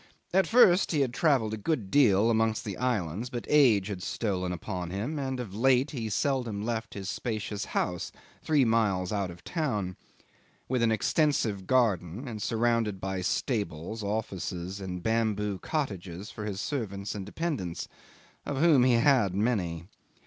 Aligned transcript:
At 0.33 0.47
first 0.47 0.93
he 0.93 1.01
had 1.01 1.13
travelled 1.13 1.53
a 1.53 1.57
good 1.57 1.91
deal 1.91 2.31
amongst 2.31 2.65
the 2.65 2.75
islands, 2.75 3.29
but 3.29 3.45
age 3.47 3.85
had 3.85 4.01
stolen 4.01 4.51
upon 4.51 4.89
him, 4.89 5.19
and 5.19 5.39
of 5.39 5.53
late 5.53 5.91
he 5.91 6.09
seldom 6.09 6.63
left 6.65 6.95
his 6.95 7.07
spacious 7.07 7.65
house 7.65 8.11
three 8.41 8.65
miles 8.65 9.11
out 9.13 9.29
of 9.29 9.43
town, 9.43 9.95
with 10.67 10.81
an 10.81 10.91
extensive 10.91 11.67
garden, 11.67 12.27
and 12.27 12.41
surrounded 12.41 12.99
by 12.99 13.21
stables, 13.21 14.01
offices, 14.01 14.81
and 14.81 15.03
bamboo 15.03 15.59
cottages 15.59 16.31
for 16.31 16.45
his 16.45 16.59
servants 16.59 17.13
and 17.13 17.23
dependants, 17.23 17.87
of 18.43 18.57
whom 18.57 18.83
he 18.83 18.93
had 18.93 19.35
many. 19.35 19.85